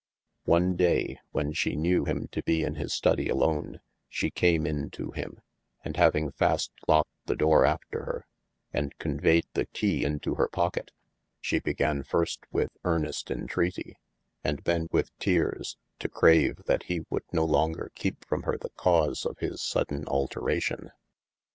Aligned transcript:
One 0.45 0.75
day 0.75 1.19
when 1.29 1.51
shee 1.53 1.75
knew 1.75 2.05
him 2.05 2.27
to 2.29 2.41
be 2.41 2.63
in 2.63 2.73
his 2.73 2.91
study 2.91 3.29
alone, 3.29 3.81
she 4.09 4.31
came 4.31 4.65
in 4.65 4.89
to 4.89 5.11
him, 5.11 5.41
and 5.85 5.95
having 5.95 6.31
fast 6.31 6.71
locked 6.87 7.11
the 7.27 7.35
doore 7.35 7.67
after 7.67 8.05
hir, 8.71 8.89
& 8.91 8.97
conveyed 8.97 9.45
the 9.53 9.67
keye 9.67 10.01
into 10.03 10.33
hir 10.33 10.47
pocket, 10.47 10.89
she 11.39 11.59
began 11.59 12.01
first 12.01 12.47
with 12.51 12.71
earnest 12.83 13.29
entreaty, 13.29 13.95
and 14.43 14.61
then 14.63 14.87
with 14.91 15.15
teares 15.19 15.77
to 15.99 16.09
crave 16.09 16.63
that 16.65 16.85
he 16.89 17.01
woulde 17.01 17.31
no 17.31 17.45
longer 17.45 17.91
keepe 17.93 18.25
from 18.25 18.41
hir 18.41 18.57
the 18.57 18.69
cause 18.71 19.23
of 19.23 19.37
his 19.37 19.61
sodaine 19.61 20.07
alteration. 20.07 20.89